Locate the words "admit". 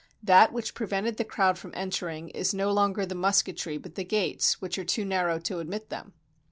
5.59-5.89